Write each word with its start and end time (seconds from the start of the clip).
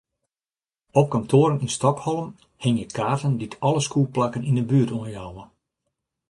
Op 0.99 1.07
kantoaren 1.13 1.59
yn 1.65 1.69
Stockholm 1.77 2.29
hingje 2.63 2.87
kaarten 2.97 3.33
dy’t 3.39 3.59
alle 3.67 3.81
skûlplakken 3.87 4.47
yn 4.49 4.59
’e 4.59 4.63
buert 4.69 4.91
oanjouwe. 4.97 5.43